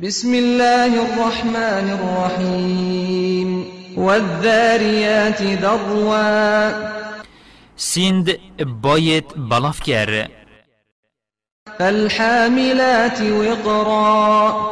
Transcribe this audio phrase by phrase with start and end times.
[0.00, 3.64] بسم الله الرحمن الرحيم
[3.96, 6.72] والذاريات ذروا
[7.76, 8.40] سند
[8.82, 10.28] باید بلاف کر
[11.78, 14.70] فالحاملات وقرا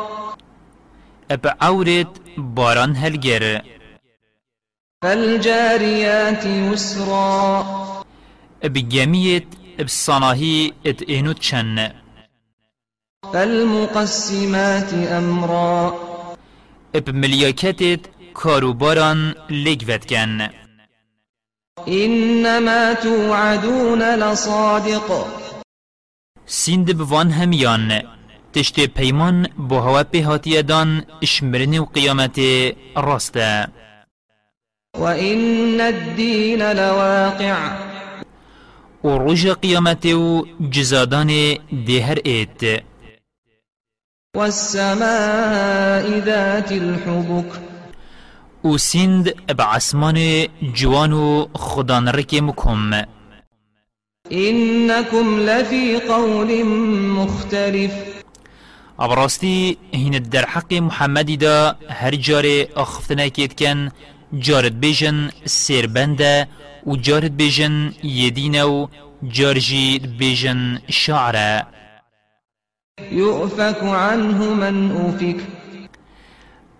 [1.31, 3.63] اب عورت باران هلگر
[5.03, 7.65] فالجاريات يسرا
[8.65, 9.47] اب جميت
[9.81, 12.02] اب صناهي ات اینو چن
[13.33, 15.93] فالمقسمات أمرا.
[16.95, 18.01] اب ملیاکتت
[18.35, 20.41] کاروباران لگوت کن.
[21.89, 25.27] إنما توعدون لصادق.
[26.47, 28.03] سند بوان همیان
[28.53, 32.41] تشت پیمان بو هوا پیهاتی دان اشمرن و قیامت
[32.97, 33.69] راسته
[34.99, 37.57] وإن الدين لواقع.
[39.05, 41.31] و روژ قیامت و جزادان
[41.87, 42.83] دهر ایت
[44.37, 47.53] والسماء ذات الحبك.
[48.65, 52.93] و سند بعسمان جوان و خدان رک مکم.
[54.33, 56.65] إنكم لفي قول
[57.17, 57.93] مختلف.
[58.99, 62.45] ابراستی هین در حق محمدی دا هر جار
[62.77, 63.91] اخفتنا کید کن
[64.39, 66.49] جارت بیجن سیربنده
[66.87, 68.87] و جارت بیجن یدینه و
[69.29, 71.67] جارجی بیجن شعره.
[73.13, 75.37] يؤفك عنه من أفك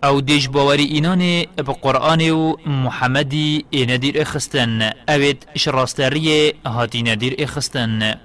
[0.03, 4.91] أو دیج باوری اینان با قرآن و محمدی ندیر إخستن.
[5.09, 8.15] اوید شراستری هاتی ندیر إخستن.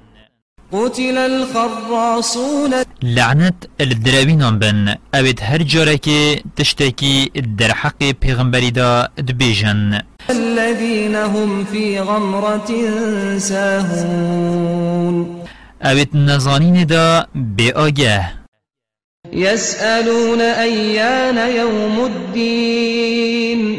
[0.73, 2.75] قتل الخراصون.
[3.03, 10.03] لعنت الدراوینان بن اوید هر جاره که تشتکی در حق پیغمبری دا دبیجن.
[10.31, 12.71] الذين هم في غمرة
[13.39, 15.38] ساهون.
[15.85, 18.39] اوید نزانین دا بی آگه
[19.33, 23.79] يسألون أيان يوم الدين.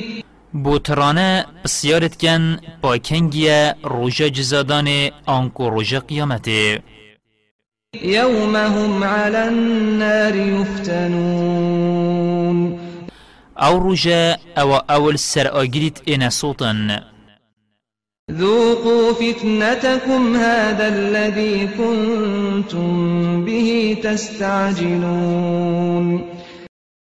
[0.54, 6.84] بوترانه سیارت کن با کنگیه روژه جزادان آنکو روژه قیامته.
[8.04, 11.60] يوم هم على النار يفتنون.
[13.62, 17.04] أو روژه أو اول سر آگریت این صوتن
[18.32, 25.60] ذوقوا فتنتكم هذا الذي كنتم به تستعجلون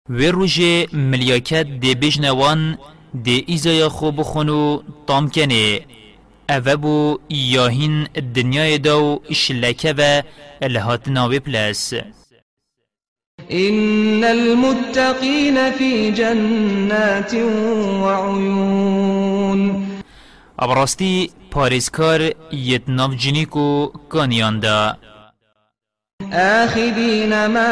[0.10, 2.78] و روژه ملیاکت دی بجنوان
[3.24, 5.80] دی ایزای خوب خونو تام کنه
[6.50, 10.22] اوه بو یاهین دنیای دو شلکه و
[10.62, 11.94] الهات ناوی پلس
[13.52, 17.34] إن المتقين في جنات
[18.04, 19.88] وعيون
[20.60, 24.98] ابراستی پاریسکار یتناف جنیکو کانیان دا
[26.34, 27.72] آخذين ما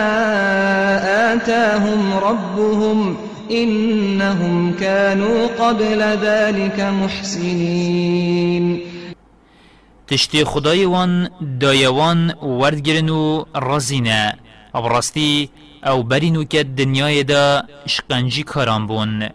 [1.34, 3.18] آتاهم ربهم
[3.52, 8.82] إنهم كانوا قبل ذلك محسنين
[10.08, 11.30] تشتی خدای وان
[11.60, 14.34] دایوان وردگرن و رزینه.
[14.76, 15.50] ابراستی
[15.84, 19.30] أو برینو که دنیای دا شقنجی کاران بون.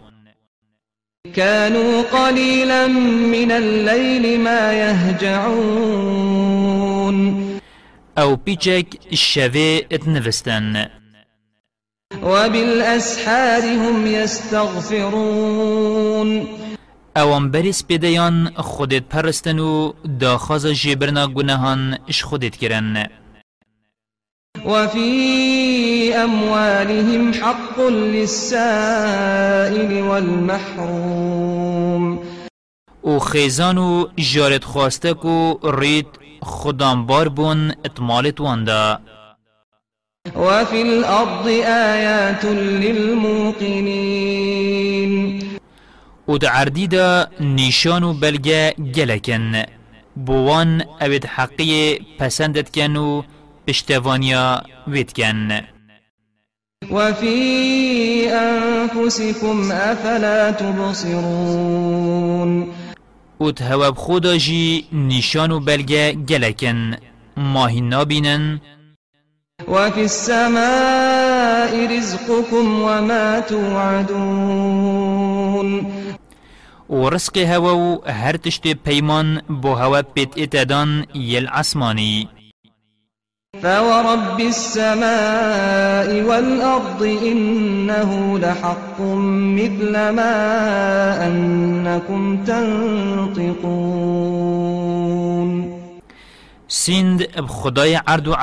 [1.25, 6.21] كانوا قليلا من الليل ما يهجعون.
[8.17, 10.85] أو پیچک شوه اتنوستن.
[12.23, 15.41] وبالأسحار هم يستغفرون.
[17.17, 23.07] اوان بریس پیدیان خودت پرستن و داخاز جبرنا گناهان اش خودت کرن
[24.65, 32.19] وفي أموالهم حق للسائل والمحروم.
[33.05, 36.05] أو خیزان و جارت خواسته کو رید
[36.41, 38.99] خدامبار بون اتمالت واندا.
[40.35, 43.91] وفي الأرض آيات للموقنين.
[46.29, 49.63] أو دا عردی دا نیشان و بلگه گلکن.
[50.15, 53.23] بوان اوید حقی پسندت کن و
[53.67, 55.61] پشتوانیا وید کن
[56.91, 61.11] وفي أنفسكم أفلا تبصرون.
[63.41, 66.95] أو هوا خدا جی نیشان و بلگه گلکن.
[67.37, 68.61] ماهی نابینن.
[69.67, 74.91] وفي السماء رزقكم وما توعدون.
[76.89, 82.27] و رزق هوا هر تشت پیمان بو هوا پیت اتدان یل عسمانی
[83.63, 89.01] فورب السماء والأرض إنه لحق
[89.57, 93.91] مثل ما أنكم تنطقون
[96.67, 98.35] سیند اب خدای عرض و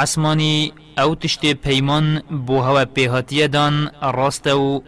[0.98, 4.82] أو تشت پیمان بو هوا پیهاتیه دان راست و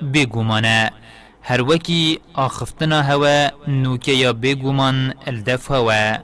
[1.43, 6.19] هر وکی آخفتنا هوا نوکه یا بگومان الدف هوا.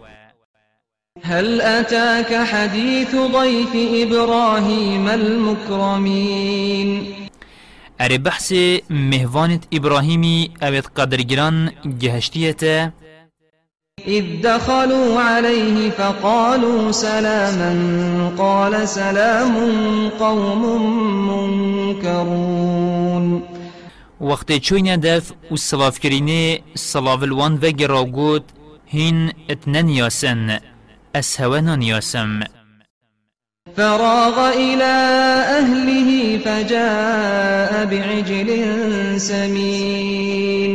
[1.27, 6.91] هل أتاك حديث ضيف إبراهيم المكرمين؟
[8.01, 8.55] اره بحث
[8.91, 12.91] مهوانت إبراهيمي اوید قدرگران جهشتیتا
[14.07, 19.55] إذ دخلوا عليه فقالوا سلاما قال سلام
[20.09, 20.83] قوم
[21.97, 23.43] منكرون.
[24.21, 28.45] وقت چوین دف و سلاف کرینه سلاف الوان و گراوگوت
[28.87, 30.59] هین اتنن یاسن
[31.17, 32.41] اس هوانا یاسم
[33.77, 34.95] فراغ إلى
[35.61, 38.51] أهله فجاء بعجل
[39.21, 40.73] سمين.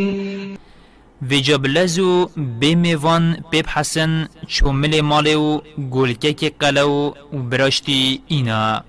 [1.22, 2.30] ویجا بلزو
[2.62, 5.62] بمیوان پیب حسن چومل مالو
[5.92, 8.84] گلکه که قلو و براشتی اینا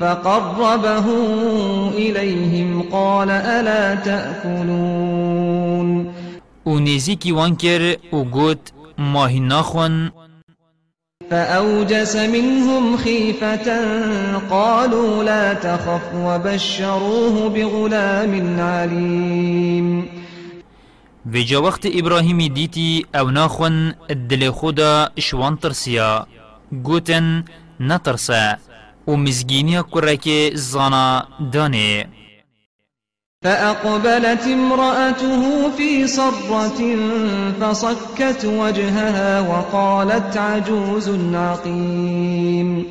[0.00, 1.06] فقربه
[1.90, 5.86] إليهم قال ألا تأكلون.
[6.66, 10.10] و نزیکی وان کر و گوت ماهی ناخون
[11.30, 13.68] فأوجس منهم خيفة
[14.50, 20.08] قالوا لا تخف وبشروه بغلام عليم.
[21.26, 23.94] ویجا وقت ابراهیمی دیتی أو ناخون
[24.28, 26.26] دل خدا شوان ترسیا.
[26.84, 27.44] گوتن
[27.80, 28.56] نترسا
[29.06, 32.06] و مزگینیا کرک زانا دانه.
[33.46, 36.80] فأقبلت امرأته في صرة
[37.60, 42.86] فصكت وجهها وقالت عجوز عقيم.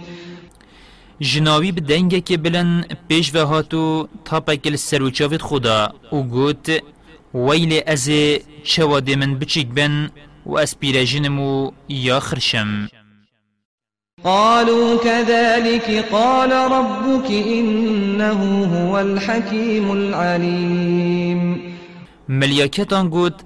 [1.22, 6.84] جناوی به دنگه که بلن پیش و هاتو تا پکل سروچاوت خدا و گوت
[7.34, 8.10] ویل از
[8.63, 10.10] چواد من بچیک بن
[10.46, 12.88] و از پیرجنمو یا خرشم؟
[14.24, 21.76] قالوا كذلك قال ربك إنه هو الحكيم العليم.
[22.30, 23.42] ملیاکتان گوت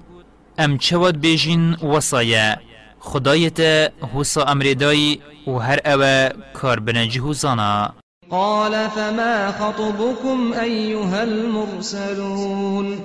[0.58, 2.56] ام چواد بیجین وصایا
[3.00, 3.60] خدایت
[4.14, 7.94] حسا امردای و هر اوه کار بنجی حسانا
[8.30, 12.98] قال فما خطبكم أيها المرسلون.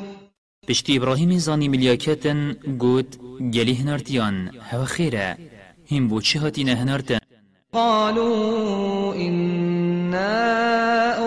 [0.67, 3.17] پشتی ابراهیم زانی ملیاکتن گوت
[3.53, 5.37] گلی هنارتیان هوا خیره
[5.91, 7.19] هم بو چه هاتی نهنارتن
[7.75, 10.33] قالوا إنا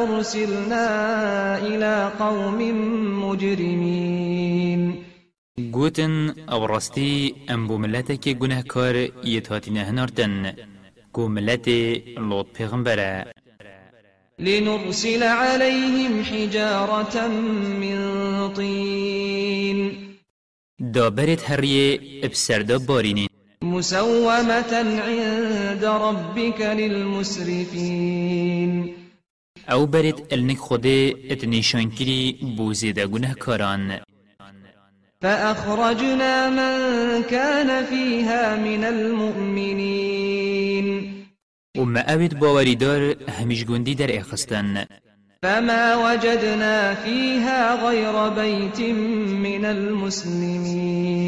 [0.03, 0.89] أرسلنا
[1.61, 2.59] إلى قوم
[3.25, 5.05] مجرمين.
[5.59, 10.53] گوتن أو راستی ام بو ملت که گناه کار یت هاتی نهنارتن
[11.13, 11.69] گو ملت
[12.19, 13.27] لوط پیغمبره.
[14.39, 17.29] لنرسل عليهم حجارة
[17.81, 17.99] من
[18.57, 20.09] طين.
[20.81, 23.28] دابرت هریه ابسردا بارینین
[23.79, 24.73] مسومة
[25.09, 27.93] عند ربك للمسرفين.
[29.71, 34.01] أو برت النك خوده ات نشان کری بوزیده گناه کاران
[35.23, 40.29] فأخرجنا من كان فيها من المؤمنين.
[41.79, 44.85] و ما اوید باوریدار همیش گندی در اخستن
[45.43, 51.19] فما وجدنا فيها غير بيت من المسلمين.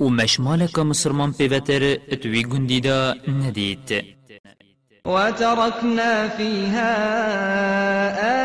[0.00, 4.04] و مشمال که مسلمان پیوتر اتوی گندی دا ندید
[5.06, 6.92] وتركنا فيها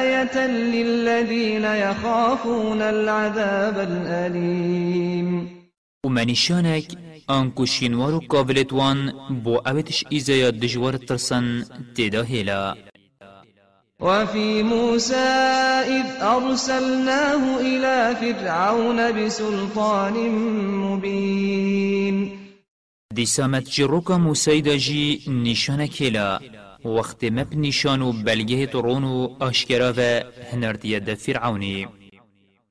[0.01, 5.49] آية للذين يخافون العذاب الأليم.
[6.05, 11.65] و منیشانک آنکو شینوار و قابلت وان بو اویتش ایزایا دجوار ترسن
[11.95, 12.75] تیدا هیلا.
[14.01, 15.15] وفي موسى
[15.85, 20.29] إذ أرسلناه إلى فرعون بسلطان
[20.81, 22.41] مبين.
[23.13, 26.39] دی سامت جروکا موسی دا جی نشانه کلا
[26.85, 30.21] وقت مب نشانو بلگه ترونو آشکرا و
[30.53, 31.87] هنردیه فرعونی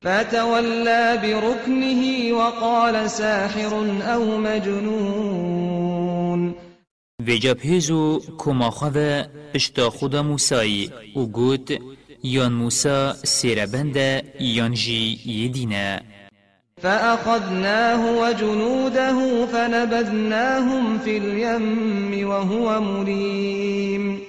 [0.05, 3.73] فتولى بركنه وقال ساحر
[4.03, 5.91] أو مجنون
[7.27, 9.25] ویجا پیزو کما خواه
[9.55, 11.79] اشتا خدا موسای و گوت
[12.23, 13.97] یان موسا سیربند
[14.41, 16.01] یان جی یدینه.
[16.83, 24.21] فأخذناه وجنوده فنبذناهم في اليم وهو مليم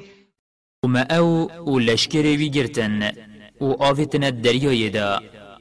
[0.86, 3.12] وما أو و لشکر وی گرتن
[3.62, 5.20] و آویتن دریای دا.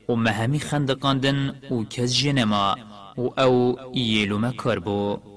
[0.09, 2.77] و مهمی خندقاندن و کز جنما
[3.19, 5.30] و أو یلو مکار بو.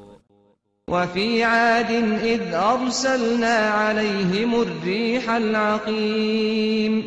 [0.90, 1.92] وفي عاد
[2.24, 7.04] إذ أرسلنا عليهم الريح العقيم.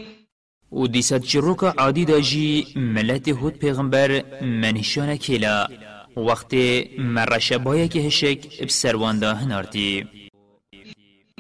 [0.73, 5.69] و دیسات جروکا عادی دا جی ملت هود پیغمبر منشانه کلا.
[6.17, 6.55] وقت
[6.99, 10.05] مرشبایه که هشک بسروانده هنارتی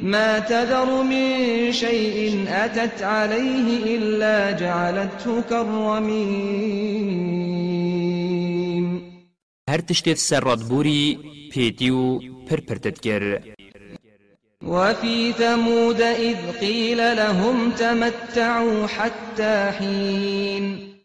[0.02, 6.76] ما تذر من شيء أتت عليه إلا جعلته كالرميم.
[9.70, 11.18] هر تشتت سرات بوري
[12.48, 13.42] پرتت گر
[14.62, 20.96] وفي ثمود إذ قيل لهم تمتعوا حتى حين.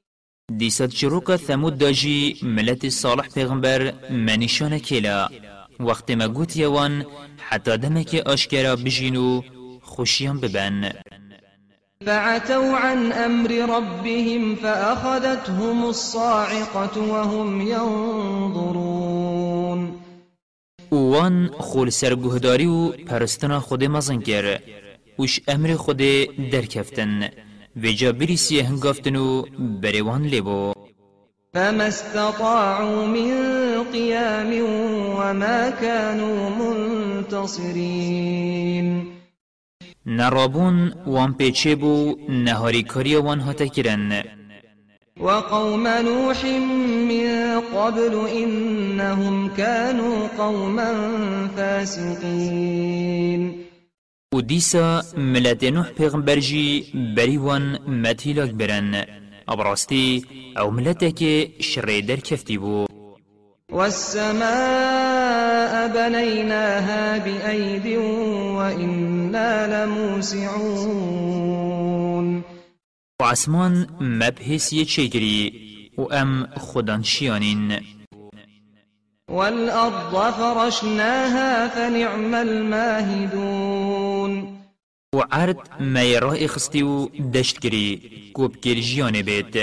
[0.51, 5.29] دیسات چروک ثمود داجی ملت صالح پیغمبر منیشان کلا
[5.79, 7.05] وقت ما گوت یوان
[7.39, 9.43] حتى دمك أشكرا بجينو
[9.81, 10.91] خشيان ببن
[12.05, 19.21] فعتوا عن أمر ربهم فأخذتهم الصاعقة وهم ينظرون.
[20.91, 24.59] وان خول سرگهداری و پرستنا خود مزن کر
[25.19, 26.01] وش امر خود
[26.51, 27.29] درکفتن.
[27.83, 29.41] و جا بریسی هنگافتن و
[29.81, 30.73] بریوان لیبو.
[31.53, 33.31] فما استطاعوا من
[33.93, 34.63] قيام
[35.17, 36.49] وما كانوا
[37.29, 37.91] منتصرين
[40.05, 44.23] نرابون وان پیچه بو نهاری کاری وان هاتا کرن
[45.19, 46.45] وقوم نوح
[47.07, 50.93] من قبل إنهم كانوا قوما
[51.57, 53.51] فاسقين.
[54.33, 56.83] و دیسا ملت نوح پیغمبر جی
[57.17, 59.05] بریوان متیلاک برن.
[59.49, 60.21] ابراستی
[60.57, 62.85] أو ملتك شريدر كفتي بو.
[63.71, 64.41] والسماء
[65.87, 67.97] بنيناها بأيد
[68.57, 70.91] وإنا لموسعون.
[73.21, 75.53] وعسمان مبهس يتشيكري
[75.97, 77.79] وأم خدان شيانين
[79.29, 83.81] والأرض فرشناها فنعم الماهدون.
[85.15, 88.01] وعرض ما يراه خستيو دشت كري
[88.33, 89.55] كوب كيرجيان بيت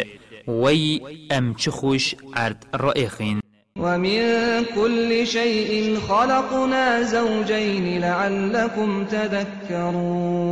[0.47, 3.41] وي أم تشخوش عرض رائخين
[3.79, 10.49] ومن كل شيء خلقنا زوجين لعلكم تذكرون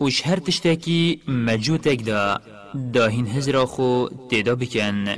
[0.00, 2.40] وش هر تشتاكي مجوتك دا.
[2.74, 5.16] داهين هزرا خو تدا بكن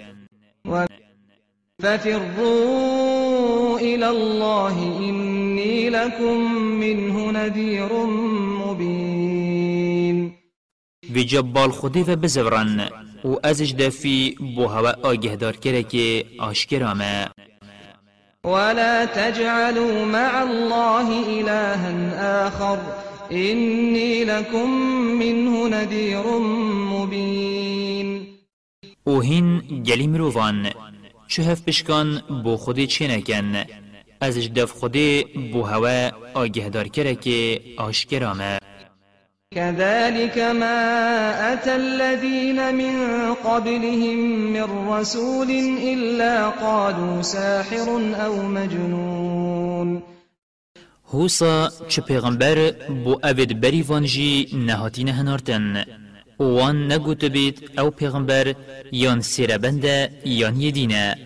[1.82, 8.06] ففروا إلى الله إني لكم منه نذير
[8.66, 10.32] مبين.
[11.14, 12.88] في جبال خودی و بزورن
[13.24, 17.28] و ازش دفی بو هوا آگه دار کرده که آشکرامه.
[18.44, 21.08] ولا تجعلوا مع الله
[21.40, 22.78] إلها آخر.
[23.32, 24.70] إني لكم
[25.18, 26.38] منه نذير
[26.92, 28.26] مبين.
[29.06, 30.70] و هین گلی مروفان
[31.28, 33.64] چه هف بشکان بو خودی چه نکن؟
[34.20, 38.58] ازش دف خودی بو هوا آگه دار کرده که آشکرامه.
[39.54, 42.94] كذلك ما أتى الذين من
[43.34, 44.18] قبلهم
[44.52, 45.50] من رسول
[45.82, 47.88] إلا قالوا ساحر
[48.26, 50.02] أو مجنون.
[51.12, 52.70] هوسا چه پیغمبر
[53.04, 55.84] بو اوید بری وانجی نهاتین هنارتن
[56.38, 58.54] وان نگوت بید أو پیغمبر
[58.92, 61.16] یان سیربنده یان یدینه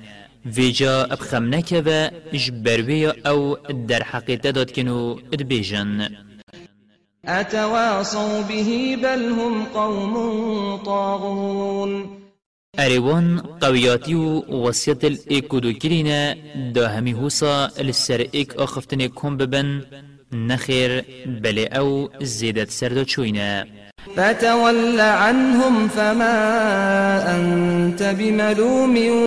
[0.47, 3.57] ویجا ابخم نکوه جبروی أو
[3.89, 6.09] در حقیقت داد کنو ادبیجن
[7.25, 10.15] أتواصوا به بل هم قوم
[10.85, 12.26] طاغون
[12.79, 16.37] أريوان قوياتي ووصية الإيكودو كرينا
[16.73, 19.83] دا همي هوسا لسر إيك أخفتن كون ببن
[20.33, 23.67] نخير بل أو زيدت سردو چوينا
[24.17, 26.37] فتول عنهم فما
[27.37, 29.27] أنت بملوم.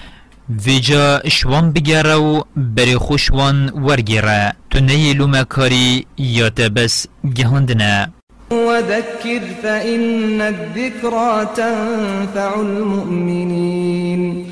[0.65, 8.18] ویجا شوان بگره بری خوشوان ورگیره تو نیلو مکاری یا تبس گهاندنه
[8.51, 14.45] وذكر فإن الذكرى تنفع المؤمنين.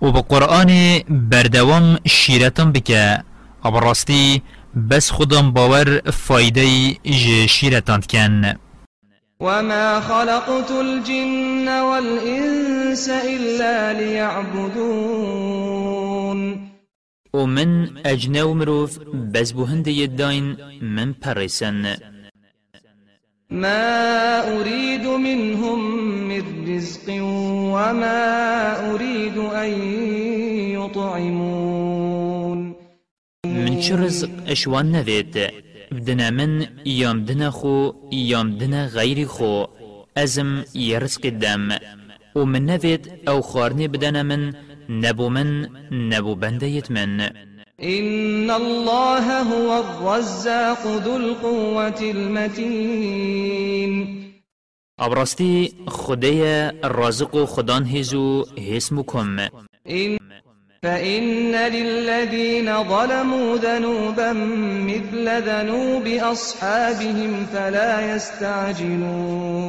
[0.00, 3.20] وبقرآن بردوام شيرتم بك.
[3.64, 4.42] أبرستي
[4.74, 6.94] بس خودم باور فايدة
[7.46, 8.56] شيرتان كان
[9.40, 15.60] وما خلقت الجن والإنس إلا ليعبدون.
[17.34, 18.98] ومن أجنو مروف
[19.32, 21.96] بس بهند يدين من برسن
[23.50, 25.80] ما أريد منهم
[26.28, 27.06] من رزق
[27.74, 28.20] وما
[28.94, 29.70] أريد أن
[30.78, 32.74] يطعمون
[33.46, 35.34] من شرزق أشوان نذيت
[35.90, 39.66] بدنا من يوم دنا خو يوم دنا غيري خو.
[40.16, 41.72] أزم يرزق الدم.
[42.34, 44.52] ومن نذيت أو خارني بدنا من
[44.88, 47.49] نبو من نبو بنديت من.
[47.82, 53.40] إن الله هو الرزاق ذو القوة المتين.
[55.00, 59.38] أبرستي خديا الرازق خدان هزو هسمكم
[59.90, 60.18] إن
[60.82, 64.32] فإن للذين ظلموا ذنوبا
[64.86, 69.60] مثل ذنوب أصحابهم فلا يستعجلون.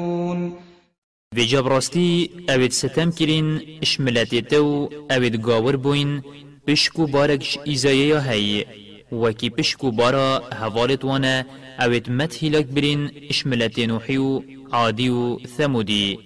[1.35, 6.21] براستی اوید ستم کرین اشملتی تو اوید گاور بوین
[6.67, 8.65] پشکو بارکش ایزایه هی.
[9.11, 11.43] وکی پشکو بارا هوالت وأنا
[11.79, 14.41] اوید مت هلاک برین اشملتی نوحیو
[14.71, 16.19] عادیو ثمودی.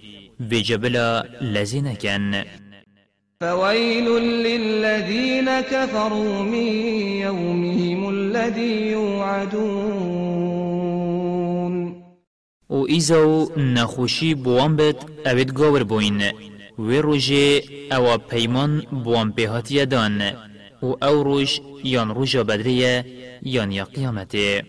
[0.50, 2.44] في جبلا لزنكن
[3.40, 6.66] فويل للذين كفروا من
[7.20, 9.96] يومهم الذي يوعدون
[12.70, 16.22] و ایزاو نخوشی بوان بد اوید گاور بوین.
[16.78, 20.22] و روژه أو پیمان بوان بهاتی دان
[20.82, 23.04] و أو روش یان روژا بدریه
[23.42, 24.64] یان یا قیامته